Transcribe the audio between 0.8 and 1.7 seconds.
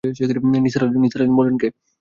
আলি বললেন, কে?